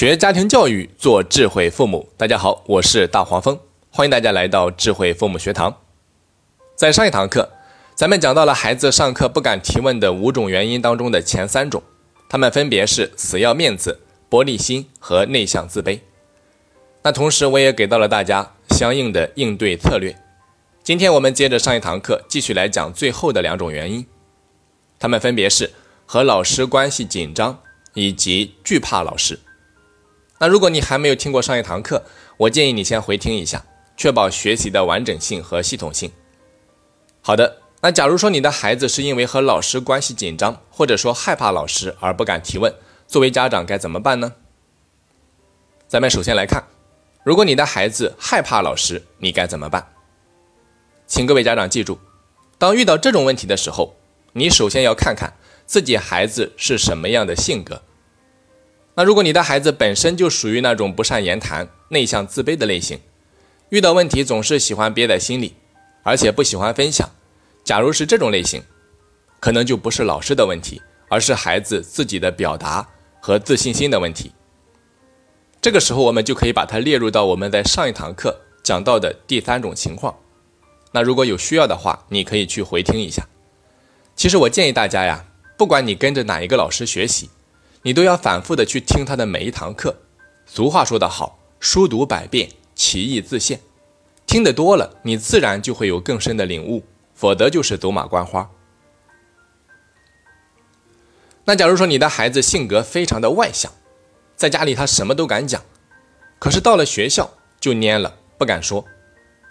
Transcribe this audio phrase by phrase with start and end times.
[0.00, 2.08] 学家庭教育，做智慧父母。
[2.16, 3.60] 大家好，我是大黄蜂，
[3.90, 5.76] 欢迎大家来到智慧父母学堂。
[6.74, 7.50] 在上一堂课，
[7.94, 11.82] 咱们讲到了孩子上课不敢提问的五种原因当中的前三种，
[12.30, 16.00] 他们分别是死要面子、玻璃心和内向自卑。
[17.02, 20.16] 那同时，我也给到了大家相应的应对策略。
[20.82, 24.06] 今天我们接着上一堂课，继续来讲最后的两种原因，
[24.98, 25.70] 他们分别是
[26.06, 27.60] 和老师关系紧张
[27.92, 29.38] 以及惧怕老师。
[30.42, 32.02] 那如果你还没有听过上一堂课，
[32.38, 33.62] 我建议你先回听一下，
[33.94, 36.10] 确保学习的完整性和系统性。
[37.20, 42.74] 好的，那假如说你的孩子是因为和老师关系紧张，或者说害怕老师而不敢提问，
[43.06, 44.32] 作为家长该怎么办呢？
[45.86, 46.64] 咱们首先来看，
[47.22, 49.86] 如果你的孩子害怕老师，你该怎么办？
[51.06, 51.98] 请各位家长记住，
[52.56, 53.94] 当遇到这种问题的时候，
[54.32, 55.34] 你首先要看看
[55.66, 57.82] 自己孩子是什么样的性格。
[58.94, 63.00] 那如果你的孩子本身就属于那种不善言谈、内向自卑的类型，
[63.70, 65.54] 遇到问题总是喜欢憋在心里，
[66.02, 67.08] 而且不喜欢分享，
[67.64, 68.62] 假如是这种类型，
[69.38, 72.86] 可能就不是老师的问题，而是孩子自己的表达
[73.20, 74.32] 和自信心的问题。
[75.62, 80.14] 这个时候，我们就可以把它列入到我们在上一堂课讲到的第三种情况。
[80.92, 83.26] 那如果有需要的话，你可以去回听一下。
[84.16, 85.24] 其实我建议大家呀，
[85.56, 87.30] 不管你跟着哪一个老师学习。
[87.82, 89.96] 你都要反复的去听他的每一堂课。
[90.46, 93.60] 俗话说得好，书读百遍，其义自现。
[94.26, 98.50] 听得多了，你自然就会有更深的领悟，否则就是走马观花。
[101.44, 103.72] 那假如说你的孩子性格非常的外向，
[104.36, 105.62] 在家里他什么都敢讲，
[106.38, 108.84] 可是到了学校就蔫了，不敢说。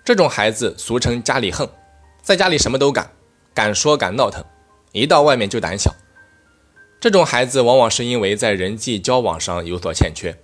[0.06, 1.68] 这种孩子俗称家里横，
[2.22, 3.12] 在家里什么都敢，
[3.54, 4.44] 敢说敢闹腾，
[4.92, 5.94] 一到外面就胆小。
[7.00, 10.38] 这种孩子往往是因为在人际交往上有所欠缺。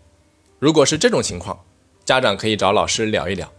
[0.57, 1.65] 如果是这种情况，
[2.05, 3.51] 家长可以找老师聊一聊。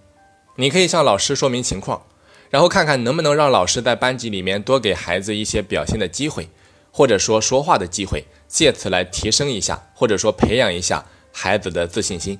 [0.55, 2.07] 你可以向老师说明情况，
[2.49, 6.49] 然后看看能不能让老师在班级里面多给孩子一些表现的机会，
[6.91, 12.39] 或者说说话的机会，借此来提升一下，或者说培养一下孩子的自信心。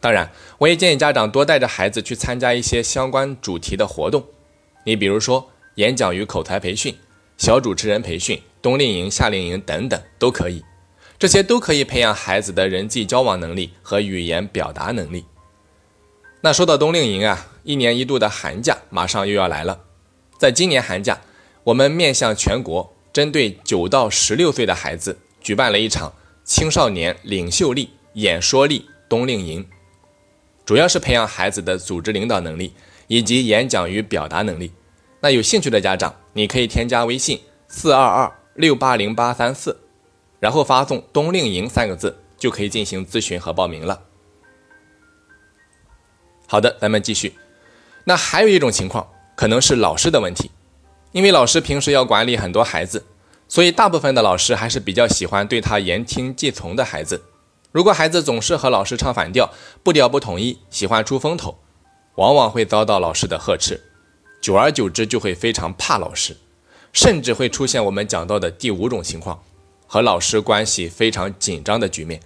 [0.00, 4.22] 当然，我也建议家长多带着孩子去参加一些相关主题的活动。
[4.84, 6.94] 你比如说演讲与口才培训、
[7.38, 8.38] 小主持人培训。
[8.62, 10.64] 冬令营、夏令营等等都可以，
[11.18, 15.24] 这些都可以培养孩子的人际交往能力和语言表达能力。
[16.42, 19.80] 那说到冬令营啊，一年一度的寒假马上又要来了。
[20.38, 21.20] 在今年寒假，
[21.64, 26.12] 我们面向全国，针对九到十六岁的孩子，举办了一场
[26.44, 29.66] 青少年领袖力演说力冬令营，
[30.64, 32.72] 主要是培养孩子的组织领导能力
[33.06, 34.72] 以及演讲与表达能力。
[35.20, 37.38] 那有兴趣的家长，你可以添加微信
[37.68, 38.39] 四二二。
[38.54, 39.80] 六八零八三四，
[40.38, 44.02] 然后发送“冬令营”三个字，就可以进行咨询和报名了。
[46.46, 47.34] 好的，咱们继续。
[48.04, 50.50] 那还有一种情况，可能是老师的问题，
[51.12, 53.06] 因为老师平时要管理很多孩子，
[53.46, 57.22] 所以大部分的老师还是比较喜欢对他言听计从的孩子。
[57.70, 61.56] 如果孩子总是和老师唱反调，步调不统一，喜欢出风头，
[62.16, 63.80] 往往会遭到老师的呵斥，
[64.40, 66.36] 久而久之就会非常怕老师。
[66.92, 69.42] 甚至会出现我们讲到的第五种情况，
[69.86, 72.20] 和老师关系非常紧张的局面，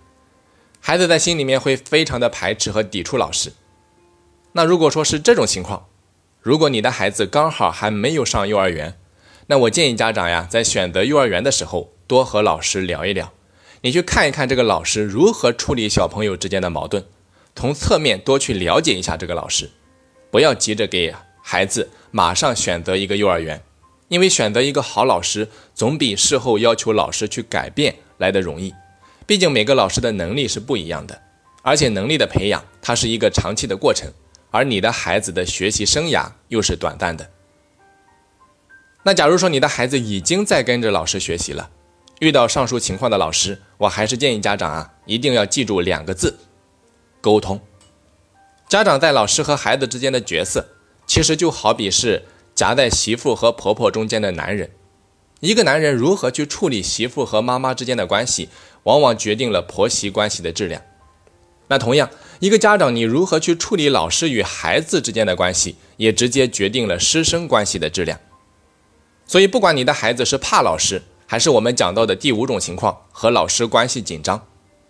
[0.81, 3.53] 孩子在心里面会非常的排斥和抵触老师。
[4.53, 5.87] 那如果说是这种情况，
[6.41, 8.99] 如果你的孩子刚好还没有上幼儿园，
[9.47, 13.33] 那我建议家长呀，在选择幼儿园的时候，多和老师聊一聊，
[13.83, 17.05] 你去看一看这个老师如何处理小朋友之间的矛盾，
[17.55, 19.71] 从侧面多去了解一下这个老师，
[20.31, 23.63] 不要急着给孩子马上选择一个幼儿园。
[24.09, 28.73] 因为选择一个好老师，总比事后要求老师去改变来的容易。
[29.27, 31.23] 毕竟每个老师的能力是不一样的，
[31.63, 34.13] 而且能力的培养它是一个长期的过程，
[34.51, 37.31] 而你的孩子的学习生涯又是短暂的。
[39.03, 41.71] 那假如说你的孩子已经在跟着老师学习了，
[42.21, 46.39] 遇到上述情况的老师，我还是建议家长啊，一定要记住两个字：
[47.23, 47.59] 沟通。
[48.69, 50.67] 家长在老师和孩子之间的角色，
[51.07, 52.23] 其实就好比是。
[52.55, 54.71] 夹在媳妇和婆婆中间的男人，
[55.41, 58.49] 一个男人如何去处理媳妇和妈妈之间的关系，
[58.85, 60.81] 往往决定了婆媳关系的质量。
[61.67, 62.09] 那同样，
[62.39, 68.21] 一个家长你如何去处理老师与孩子之间的关系，也直接决定了师生关系的质量。
[69.27, 74.47] 所以，不管你的孩子是怕老师，还是我们讲到的第五种情况和老师关系紧张，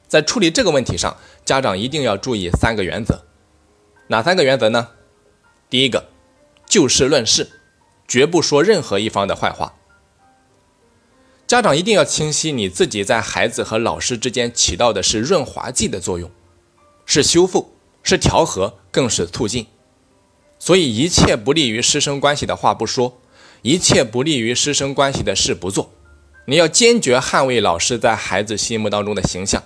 [0.09, 3.25] 在处理这个问题上，家长一定要注意三个原则。
[4.09, 4.89] 哪三个原则呢？
[5.71, 6.14] 第一个。
[6.67, 7.61] 就事论事，
[8.07, 9.75] 绝不说任何一方的坏话。
[11.47, 16.31] 家长一定要清晰你自己在孩子和老师之间起到的是润滑剂的作用，
[17.05, 19.67] 是修复，是调和，更是促进。
[20.59, 23.21] 所以，一切不利于师生关系的话不说，
[23.61, 25.91] 一切不利于师生关系的事不做。
[26.47, 29.63] 你要坚决捍卫老师在孩子心目当中的形象，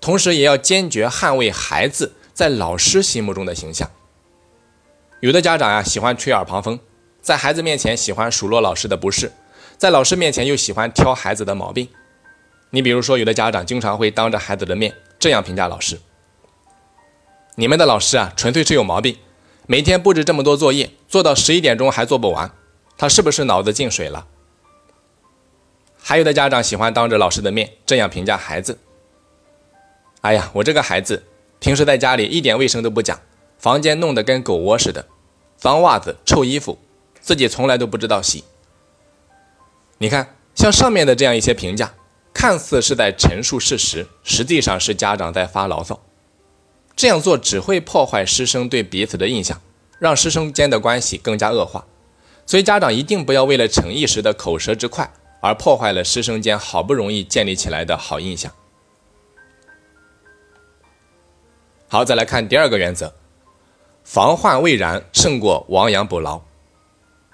[0.00, 3.90] 同时也要坚决捍卫孩子在老师心目中的形象。
[5.22, 6.80] 有的家长呀，喜欢吹耳旁风，
[7.20, 9.30] 在孩子面前喜欢数落老师的不是。
[9.78, 11.88] 在老师面前又喜欢挑孩子的毛病，
[12.70, 16.00] 你比如说，有的家长经常会当着孩子的面这样评价老师
[17.54, 19.16] ：“你们的老师啊，纯粹是有毛病，
[19.68, 22.50] 每天布置这么多作业，做到十一点钟还做不完，
[22.98, 24.26] 他是不是脑子进水了？”
[26.02, 28.76] 还有的家长喜欢当着老师的面这样评价孩子
[30.22, 31.22] ：“哎呀，我这个孩子
[31.60, 33.20] 平时在家里一点卫生都不讲，
[33.62, 35.06] 房间弄得跟狗窝似的，
[35.56, 36.76] 脏袜子、臭衣服，
[37.20, 38.42] 自己从来都不知道洗。”
[39.98, 41.94] 你看，像上面的这样一些评价，
[42.34, 46.00] 看似是在陈述事实，实际上是家长在发牢骚。
[46.96, 49.62] 这样做只会破坏师生对彼此的印象，
[50.00, 51.86] 让师生间的关系更加恶化。
[52.44, 55.08] 所以，家长一定不要为了逞一时的口舌之快，
[55.40, 58.52] 而破坏了师生间好不容易建立起来的好印象。
[61.86, 63.14] 好，再来看第二个原则：
[64.12, 66.42] 防患未然胜过亡羊补牢。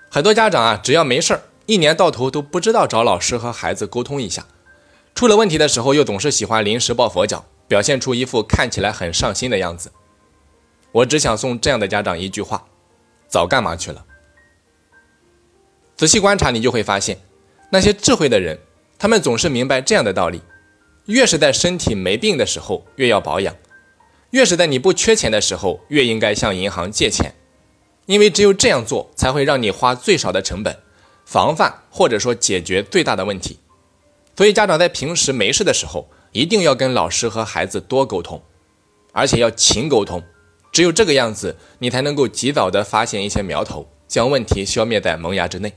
[0.09, 1.43] 很多家长啊，只要没事儿。
[1.67, 4.47] 一年到头都不知道找老师和孩子沟通一下，
[5.13, 9.91] 出了问题的时候又总是喜欢临时抱佛脚，表现出一副看起来很上心的样子。
[10.93, 12.65] 我只想送这样的家长一句话：
[13.27, 14.05] 早干嘛去了？
[15.97, 17.19] 仔细观察，你就会发现，
[17.73, 18.57] 那些智慧的人，
[19.01, 20.41] 他们总是明白这样的道理：
[21.07, 23.53] 越是在身体没病的时候，越要保养；
[24.31, 27.35] 越是在你不缺钱的时候，越应该向银行借钱，
[28.07, 30.77] 因为只有这样做，才会让你花最少的成本。
[31.25, 33.59] 防范或者说解决最大的问题，
[34.35, 38.43] 所以家长在平时没事的时候，一定要跟老师和孩子多沟通，
[39.13, 40.23] 而且要勤沟通。
[40.73, 45.71] 只有这个样子，你才能够及早的发现一些苗头，将问题消灭在萌芽之内。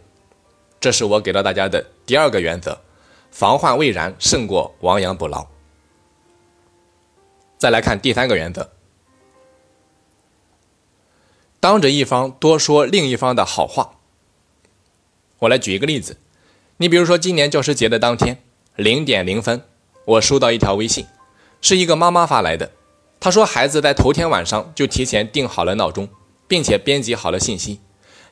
[0.80, 2.80] 这是我给到大家的第二个原则：
[3.30, 5.45] 防患未然胜过亡羊补牢。
[7.61, 8.71] 再来看第三个原则：
[11.59, 13.99] 当着一方多说另一方的好话。
[15.37, 16.17] 我来举一个例子，
[16.77, 18.41] 你比如说今年教师节的当天
[18.75, 19.61] 零点零分，
[20.05, 21.05] 我收到一条微信，
[21.61, 22.71] 是一个妈妈发来的。
[23.19, 26.09] 她说孩子在头天晚上就提前定好了闹钟，
[26.47, 27.79] 并且编辑好了信息，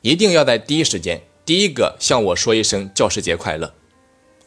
[0.01, 3.75] 一定要在第一时间第一个向我说一声教师节快乐。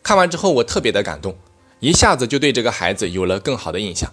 [0.02, 1.36] 看完之后我特别的感动，
[1.78, 4.12] 一下子就对这个孩子有了更好的印象。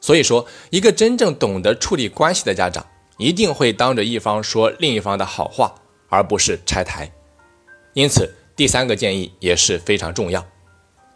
[0.00, 2.86] 所以说，一个真正懂得处理关系的家长，
[3.16, 5.74] 一定会当着一方说另一方的好话，
[6.08, 7.10] 而不是拆台。
[7.94, 10.46] 因此，第三个建议也是非常重要，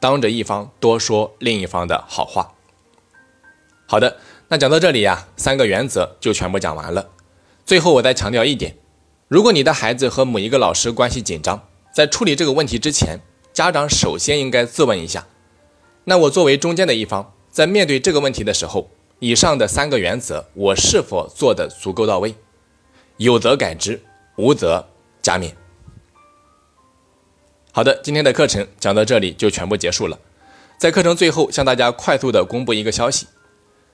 [0.00, 2.54] 当着一方多说另一方的好话。
[3.86, 4.16] 好的，
[4.48, 7.10] 那讲到这里呀，三个原则就全部讲完了。
[7.64, 8.76] 最后我再强调一点，
[9.28, 13.20] 如果你的孩子和某一个老师关系紧张，在处理这个问题之前，
[13.52, 15.26] 家长首先应该自问一下：
[16.04, 18.88] 那我作为中间的一方，在面对这个问题的时候，
[19.18, 22.34] 以上的三个原则我是否做的足够到位？
[23.18, 24.00] 有则改之，
[24.36, 24.88] 无则
[25.20, 25.52] 加勉。
[27.70, 30.18] 好的，今天的课程讲到这里就全部结束了。
[30.78, 33.26] 在课程最后，向大家快速的公布一个消息。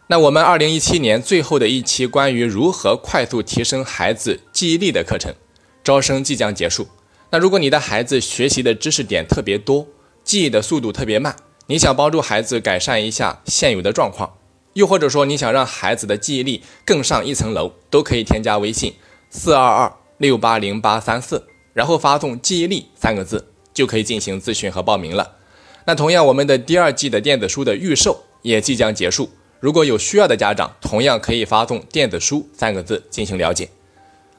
[0.07, 5.35] 那我们二零一七年最后的一期关于如何快速提升孩子记忆力的课程，
[5.83, 6.87] 招生即将结束。
[7.31, 9.89] 那如果你的孩子学习的知识点特别多，
[10.23, 11.35] 记忆的速度特别慢，
[11.69, 14.35] 你想帮助孩子改善一下现有的状况，
[14.73, 18.95] 又或者说你想让孩子的记忆力更上一层楼，都可以添加微信
[19.31, 23.47] 四二二六八零八三四，然后发送“记忆力”三个字。
[23.75, 25.37] 就可以进行咨询和报名了。
[25.85, 29.31] 那同样，我们的第二季的电子书的预售也即将结束。
[29.61, 33.69] 如果有需要的家长，同样可以发送“电子书”三个字进行了解。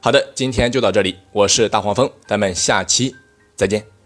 [0.02, 3.16] 好的，今天就到这里，我是大黄蜂，咱们下期
[3.56, 3.99] 再见。